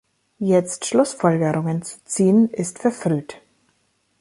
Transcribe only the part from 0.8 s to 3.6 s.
Schlussfolgerungen zu ziehen, ist verfrüht.